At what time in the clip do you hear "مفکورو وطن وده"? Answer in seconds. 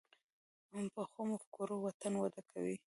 1.31-2.41